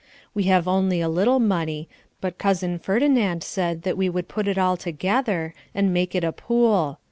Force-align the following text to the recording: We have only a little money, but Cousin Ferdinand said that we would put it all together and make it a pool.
We 0.33 0.45
have 0.45 0.67
only 0.67 0.99
a 0.99 1.07
little 1.07 1.37
money, 1.39 1.87
but 2.21 2.39
Cousin 2.39 2.79
Ferdinand 2.79 3.43
said 3.43 3.83
that 3.83 3.97
we 3.97 4.09
would 4.09 4.27
put 4.27 4.47
it 4.47 4.57
all 4.57 4.75
together 4.75 5.53
and 5.75 5.93
make 5.93 6.15
it 6.15 6.23
a 6.23 6.31
pool. 6.31 6.97